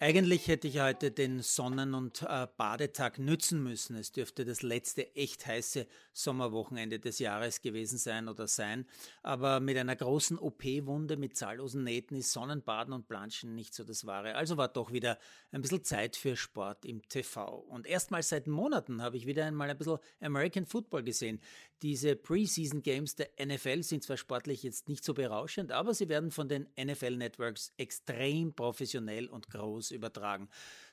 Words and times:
Eigentlich 0.00 0.46
hätte 0.46 0.68
ich 0.68 0.78
heute 0.78 1.10
den 1.10 1.42
Sonnen- 1.42 1.92
und 1.92 2.22
äh, 2.22 2.46
Badetag 2.56 3.18
nützen 3.18 3.64
müssen. 3.64 3.96
Es 3.96 4.12
dürfte 4.12 4.44
das 4.44 4.62
letzte 4.62 5.12
echt 5.16 5.44
heiße 5.44 5.88
Sommerwochenende 6.12 7.00
des 7.00 7.18
Jahres 7.18 7.62
gewesen 7.62 7.98
sein 7.98 8.28
oder 8.28 8.46
sein. 8.46 8.86
Aber 9.24 9.58
mit 9.58 9.76
einer 9.76 9.96
großen 9.96 10.38
OP-Wunde 10.38 11.16
mit 11.16 11.36
zahllosen 11.36 11.82
Nähten 11.82 12.14
ist 12.14 12.30
Sonnenbaden 12.30 12.94
und 12.94 13.08
Planschen 13.08 13.56
nicht 13.56 13.74
so 13.74 13.82
das 13.82 14.06
Wahre. 14.06 14.36
Also 14.36 14.56
war 14.56 14.68
doch 14.68 14.92
wieder 14.92 15.18
ein 15.50 15.62
bisschen 15.62 15.82
Zeit 15.82 16.14
für 16.14 16.36
Sport 16.36 16.84
im 16.84 17.02
TV. 17.08 17.56
Und 17.56 17.84
erstmals 17.84 18.28
seit 18.28 18.46
Monaten 18.46 19.02
habe 19.02 19.16
ich 19.16 19.26
wieder 19.26 19.46
einmal 19.46 19.68
ein 19.68 19.78
bisschen 19.78 19.98
American 20.20 20.64
Football 20.64 21.02
gesehen. 21.02 21.40
Diese 21.82 22.14
Preseason 22.14 22.84
Games 22.84 23.16
der 23.16 23.30
NFL 23.44 23.82
sind 23.82 24.04
zwar 24.04 24.16
sportlich 24.16 24.62
jetzt 24.62 24.88
nicht 24.88 25.04
so 25.04 25.14
berauschend, 25.14 25.72
aber 25.72 25.92
sie 25.92 26.08
werden 26.08 26.30
von 26.30 26.48
den 26.48 26.68
NFL 26.80 27.16
Networks 27.16 27.72
extrem 27.76 28.52
professionell 28.52 29.26
und 29.26 29.50
groß 29.50 29.87
übertragen. 29.90 30.48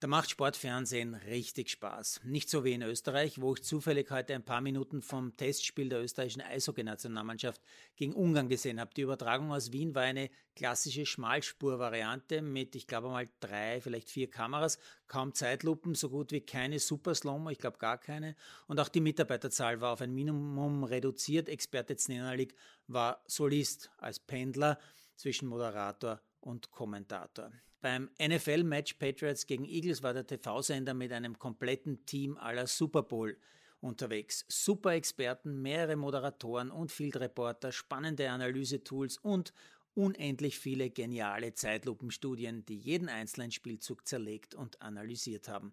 Da 0.00 0.06
macht 0.06 0.30
Sportfernsehen 0.30 1.14
richtig 1.14 1.68
Spaß. 1.68 2.22
Nicht 2.24 2.48
so 2.48 2.64
wie 2.64 2.72
in 2.72 2.80
Österreich, 2.80 3.38
wo 3.38 3.52
ich 3.52 3.62
zufällig 3.62 4.10
heute 4.10 4.34
ein 4.34 4.42
paar 4.42 4.62
Minuten 4.62 5.02
vom 5.02 5.36
Testspiel 5.36 5.90
der 5.90 6.02
österreichischen 6.02 6.40
Eishockey-Nationalmannschaft 6.40 7.60
gegen 7.96 8.14
Ungarn 8.14 8.48
gesehen 8.48 8.80
habe. 8.80 8.94
Die 8.94 9.02
Übertragung 9.02 9.52
aus 9.52 9.72
Wien 9.72 9.94
war 9.94 10.04
eine 10.04 10.30
klassische 10.56 11.04
Schmalspur-Variante 11.04 12.40
mit, 12.40 12.76
ich 12.76 12.86
glaube 12.86 13.08
mal 13.08 13.28
drei, 13.40 13.82
vielleicht 13.82 14.08
vier 14.08 14.30
Kameras, 14.30 14.78
kaum 15.06 15.34
Zeitlupen, 15.34 15.94
so 15.94 16.08
gut 16.08 16.32
wie 16.32 16.40
keine 16.40 16.78
Super-Slow-Mo, 16.78 17.50
ich 17.50 17.58
glaube 17.58 17.76
gar 17.76 17.98
keine. 17.98 18.36
Und 18.68 18.80
auch 18.80 18.88
die 18.88 19.02
Mitarbeiterzahl 19.02 19.82
war 19.82 19.92
auf 19.92 20.00
ein 20.00 20.14
Minimum 20.14 20.84
reduziert. 20.84 21.50
Experte 21.50 21.96
Znenalik 21.96 22.54
war 22.86 23.22
Solist 23.26 23.90
als 23.98 24.18
Pendler 24.18 24.78
zwischen 25.16 25.46
Moderator 25.46 26.22
und 26.40 26.70
Kommentator. 26.70 27.52
Beim 27.80 28.10
NFL-Match 28.20 28.94
Patriots 28.94 29.46
gegen 29.46 29.64
Eagles 29.64 30.02
war 30.02 30.12
der 30.12 30.26
TV-Sender 30.26 30.92
mit 30.92 31.12
einem 31.12 31.38
kompletten 31.38 32.04
Team 32.04 32.36
aller 32.36 32.66
Super 32.66 33.02
Bowl 33.02 33.38
unterwegs. 33.80 34.44
Super 34.48 34.92
Experten, 34.92 35.62
mehrere 35.62 35.96
Moderatoren 35.96 36.70
und 36.70 36.92
Field 36.92 37.16
Reporter, 37.16 37.72
spannende 37.72 38.30
Analysetools 38.30 39.16
und 39.18 39.54
unendlich 39.94 40.58
viele 40.58 40.90
geniale 40.90 41.54
Zeitlupenstudien, 41.54 42.64
die 42.66 42.76
jeden 42.76 43.08
einzelnen 43.08 43.50
Spielzug 43.50 44.06
zerlegt 44.06 44.54
und 44.54 44.80
analysiert 44.82 45.48
haben. 45.48 45.72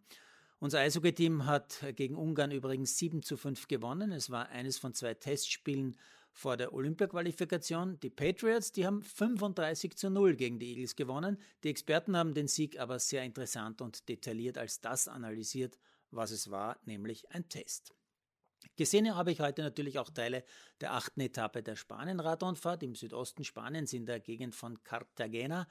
Unser 0.60 0.80
Eishockey-Team 0.80 1.46
hat 1.46 1.86
gegen 1.96 2.16
Ungarn 2.16 2.52
übrigens 2.52 2.98
7 2.98 3.22
zu 3.22 3.38
5 3.38 3.68
gewonnen. 3.68 4.12
Es 4.12 4.32
war 4.32 4.50
eines 4.50 4.80
von 4.80 4.94
zwei 4.94 5.14
Testspielen 5.14 5.98
vor 6.38 6.56
der 6.56 6.72
Olympia-Qualifikation. 6.72 8.00
Die 8.00 8.12
Patriots, 8.12 8.72
die 8.72 8.86
haben 8.86 9.02
35 9.02 9.98
zu 9.98 10.12
0 10.12 10.36
gegen 10.36 10.60
die 10.60 10.70
Eagles 10.70 10.96
gewonnen. 10.96 11.42
Die 11.64 11.70
Experten 11.70 12.16
haben 12.16 12.36
den 12.36 12.48
Sieg 12.48 12.80
aber 12.80 13.00
sehr 13.00 13.24
interessant 13.24 13.82
und 13.82 14.08
detailliert 14.08 14.60
als 14.60 14.80
das 14.80 15.08
analysiert, 15.08 15.80
was 16.12 16.30
es 16.30 16.52
war, 16.52 16.78
nämlich 16.86 17.30
ein 17.32 17.50
Test. 17.50 17.96
Gesehen 18.76 19.16
habe 19.16 19.32
ich 19.32 19.40
heute 19.40 19.64
natürlich 19.64 19.98
auch 19.98 20.12
Teile 20.12 20.44
der 20.80 20.94
achten 20.94 21.22
Etappe 21.22 21.64
der 21.64 21.76
Spanien-Radrundfahrt 21.76 22.84
im 22.84 22.94
Südosten 22.94 23.44
Spaniens 23.44 23.92
in 23.94 24.06
der 24.06 24.20
Gegend 24.20 24.54
von 24.54 24.84
Cartagena 24.84 25.68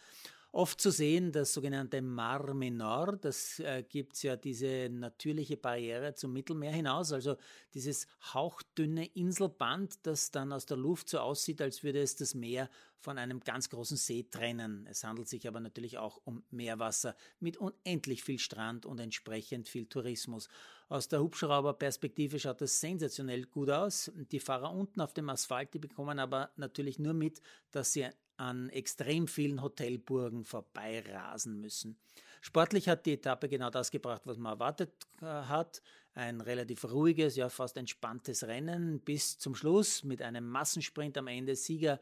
oft 0.56 0.80
zu 0.80 0.90
sehen, 0.90 1.32
das 1.32 1.52
sogenannte 1.52 2.00
Mar 2.00 2.54
Menor. 2.54 3.16
Das 3.18 3.58
äh, 3.58 3.84
gibt 3.86 4.22
ja 4.22 4.36
diese 4.36 4.88
natürliche 4.90 5.58
Barriere 5.58 6.14
zum 6.14 6.32
Mittelmeer 6.32 6.72
hinaus, 6.72 7.12
also 7.12 7.36
dieses 7.74 8.06
hauchdünne 8.32 9.04
Inselband, 9.04 10.06
das 10.06 10.30
dann 10.30 10.52
aus 10.52 10.64
der 10.64 10.78
Luft 10.78 11.10
so 11.10 11.18
aussieht, 11.18 11.60
als 11.60 11.82
würde 11.82 12.00
es 12.00 12.16
das 12.16 12.34
Meer 12.34 12.70
von 12.98 13.18
einem 13.18 13.40
ganz 13.40 13.68
großen 13.68 13.98
See 13.98 14.22
trennen. 14.24 14.86
Es 14.88 15.04
handelt 15.04 15.28
sich 15.28 15.46
aber 15.46 15.60
natürlich 15.60 15.98
auch 15.98 16.20
um 16.24 16.42
Meerwasser 16.50 17.14
mit 17.38 17.58
unendlich 17.58 18.24
viel 18.24 18.38
Strand 18.38 18.86
und 18.86 18.98
entsprechend 18.98 19.68
viel 19.68 19.86
Tourismus. 19.86 20.48
Aus 20.88 21.08
der 21.08 21.20
Hubschrauberperspektive 21.20 22.38
schaut 22.38 22.62
das 22.62 22.80
sensationell 22.80 23.44
gut 23.44 23.70
aus. 23.70 24.10
Die 24.32 24.40
Fahrer 24.40 24.72
unten 24.72 25.02
auf 25.02 25.12
dem 25.12 25.28
Asphalt, 25.28 25.74
die 25.74 25.78
bekommen 25.78 26.18
aber 26.18 26.50
natürlich 26.56 26.98
nur 26.98 27.12
mit, 27.12 27.42
dass 27.70 27.92
sie 27.92 28.08
an 28.36 28.68
extrem 28.70 29.26
vielen 29.28 29.62
Hotelburgen 29.62 30.44
vorbeirasen 30.44 31.60
müssen. 31.60 31.98
Sportlich 32.40 32.88
hat 32.88 33.06
die 33.06 33.14
Etappe 33.14 33.48
genau 33.48 33.70
das 33.70 33.90
gebracht, 33.90 34.22
was 34.24 34.38
man 34.38 34.52
erwartet 34.52 34.92
äh, 35.20 35.24
hat. 35.24 35.82
Ein 36.14 36.40
relativ 36.40 36.84
ruhiges, 36.84 37.36
ja 37.36 37.48
fast 37.48 37.76
entspanntes 37.76 38.44
Rennen 38.44 39.00
bis 39.00 39.38
zum 39.38 39.54
Schluss 39.54 40.04
mit 40.04 40.22
einem 40.22 40.48
Massensprint 40.48 41.18
am 41.18 41.26
Ende. 41.26 41.56
Sieger 41.56 42.00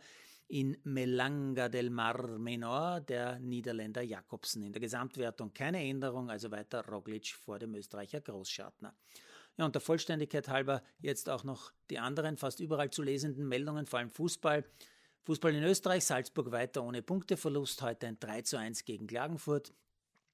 in 0.49 0.77
Melanga 0.85 1.69
del 1.69 1.91
Mar 1.91 2.39
Menor, 2.39 3.01
der 3.01 3.39
Niederländer 3.41 4.03
Jakobsen. 4.03 4.63
In 4.63 4.73
der 4.73 4.81
Gesamtwertung 4.81 5.53
keine 5.53 5.83
Änderung, 5.83 6.31
also 6.31 6.51
weiter 6.51 6.85
Roglic 6.87 7.29
vor 7.29 7.59
dem 7.59 7.75
Österreicher 7.75 8.21
Großschartner. 8.21 8.95
Ja, 9.57 9.65
und 9.65 9.75
der 9.75 9.81
Vollständigkeit 9.81 10.49
halber 10.49 10.83
jetzt 10.99 11.31
auch 11.31 11.45
noch 11.45 11.73
die 11.91 11.99
anderen 11.99 12.37
fast 12.37 12.61
überall 12.61 12.91
zu 12.91 13.03
lesenden 13.03 13.49
Meldungen, 13.49 13.87
vor 13.87 14.01
allem 14.01 14.11
Fußball. 14.11 14.65
Fußball 15.25 15.55
in 15.55 15.65
Österreich, 15.65 16.05
Salzburg 16.05 16.53
weiter 16.53 16.83
ohne 16.83 17.01
Punkteverlust, 17.01 17.81
heute 17.81 18.09
ein 18.09 18.21
3 18.21 18.43
zu 18.43 18.59
1 18.59 18.85
gegen 18.85 19.07
Klagenfurt. 19.07 19.73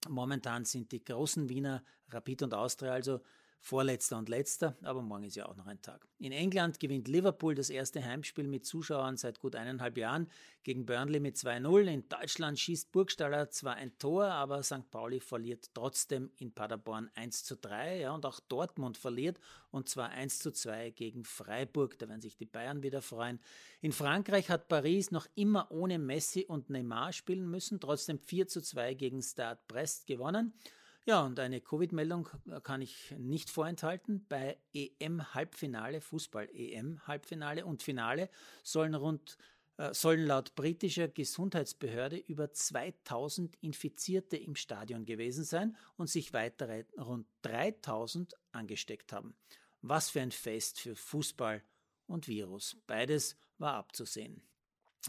Momentan 0.09 0.65
sind 0.65 0.91
die 0.91 1.05
großen 1.05 1.49
Wiener 1.49 1.85
Rapid 2.09 2.43
und 2.43 2.55
Austria 2.55 2.93
also 2.93 3.21
Vorletzter 3.63 4.17
und 4.17 4.31
letzter, 4.31 4.75
aber 4.83 5.03
morgen 5.03 5.25
ist 5.25 5.37
ja 5.37 5.47
auch 5.47 5.55
noch 5.55 5.67
ein 5.67 5.83
Tag. 5.83 6.09
In 6.19 6.33
England 6.33 6.81
gewinnt 6.81 7.09
Liverpool 7.09 7.55
das 7.55 7.69
erste 7.69 8.03
Heimspiel 8.03 8.49
mit 8.49 8.65
Zuschauern 8.65 9.19
seit 9.19 9.39
gut 9.39 9.55
eineinhalb 9.55 9.99
Jahren 9.99 10.31
gegen 10.63 10.87
Burnley 10.87 11.21
mit 11.21 11.37
2-0. 11.37 11.83
In 11.83 12.09
Deutschland 12.09 12.59
schießt 12.59 12.91
Burgstaller 12.91 13.51
zwar 13.51 13.75
ein 13.75 13.97
Tor, 13.99 14.27
aber 14.27 14.63
St. 14.63 14.91
Pauli 14.91 15.21
verliert 15.21 15.71
trotzdem 15.75 16.31
in 16.39 16.53
Paderborn 16.53 17.11
1-3. 17.17 17.97
Ja, 17.97 18.15
und 18.15 18.25
auch 18.25 18.41
Dortmund 18.41 18.97
verliert 18.97 19.39
und 19.71 19.91
zwar 19.91 20.11
1-2 20.11 20.93
gegen 20.93 21.25
Freiburg. 21.25 21.99
Da 21.99 22.09
werden 22.09 22.23
sich 22.23 22.39
die 22.39 22.47
Bayern 22.47 22.83
wieder 22.83 23.03
freuen. 23.03 23.41
In 23.83 23.93
Frankreich 23.93 24.49
hat 24.49 24.69
Paris 24.69 25.11
noch 25.11 25.27
immer 25.35 25.71
ohne 25.71 25.99
Messi 25.99 26.47
und 26.49 26.71
Neymar 26.71 27.13
spielen 27.13 27.51
müssen, 27.51 27.79
trotzdem 27.79 28.19
4-2 28.19 28.95
gegen 28.95 29.23
Stade 29.23 29.61
Brest 29.69 30.07
gewonnen. 30.07 30.55
Ja, 31.07 31.23
und 31.23 31.41
eine 31.41 31.61
Covid-Meldung 31.61 32.29
kann 32.63 32.83
ich 32.83 33.15
nicht 33.19 33.51
vorenthalten. 33.51 34.27
Bei 34.29 34.59
EM-Halbfinale, 34.75 36.01
Fußball-EM-Halbfinale 36.01 37.65
und 37.65 37.83
Finale 37.83 38.29
sollen 38.63 38.95
rund 38.95 39.39
äh, 39.81 39.95
sollen 39.95 40.27
laut 40.27 40.55
britischer 40.55 41.09
Gesundheitsbehörde 41.09 42.19
über 42.19 42.53
2000 42.53 43.57
Infizierte 43.63 44.37
im 44.37 44.55
Stadion 44.55 45.07
gewesen 45.07 45.43
sein 45.43 45.75
und 45.97 46.11
sich 46.11 46.35
weitere 46.35 46.85
rund 46.99 47.27
3000 47.43 48.35
angesteckt 48.53 49.15
haben. 49.15 49.35
Was 49.81 50.11
für 50.11 50.21
ein 50.21 50.33
Fest 50.33 50.81
für 50.81 50.95
Fußball 50.95 51.63
und 52.07 52.29
Virus. 52.29 52.77
Beides 52.87 53.39
war 53.57 53.75
abzusehen. 53.75 54.43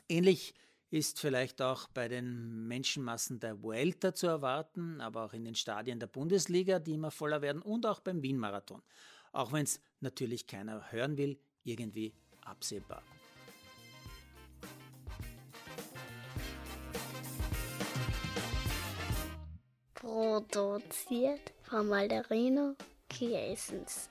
Ähnlich 0.07 0.53
ist 0.91 1.19
vielleicht 1.21 1.61
auch 1.61 1.87
bei 1.87 2.09
den 2.09 2.67
Menschenmassen 2.67 3.39
der 3.39 3.63
Vuelta 3.63 4.13
zu 4.13 4.27
erwarten, 4.27 4.99
aber 4.99 5.23
auch 5.23 5.33
in 5.33 5.45
den 5.45 5.55
Stadien 5.55 5.99
der 5.99 6.07
Bundesliga, 6.07 6.79
die 6.79 6.93
immer 6.93 7.11
voller 7.11 7.41
werden 7.41 7.61
und 7.61 7.85
auch 7.85 8.01
beim 8.01 8.21
Wien-Marathon. 8.21 8.83
Auch 9.31 9.53
wenn 9.53 9.63
es 9.63 9.79
natürlich 10.01 10.45
keiner 10.45 10.91
hören 10.91 11.17
will, 11.17 11.39
irgendwie 11.63 12.13
absehbar. 12.41 13.01
Produziert 19.93 21.53
von 21.63 21.87
Malderino 21.87 22.75
Chiesens. 23.09 24.09